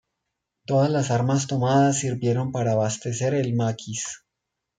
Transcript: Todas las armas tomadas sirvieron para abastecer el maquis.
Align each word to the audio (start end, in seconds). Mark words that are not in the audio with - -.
Todas 0.65 0.89
las 0.89 1.11
armas 1.11 1.45
tomadas 1.45 1.99
sirvieron 1.99 2.51
para 2.51 2.71
abastecer 2.71 3.35
el 3.35 3.53
maquis. 3.55 4.23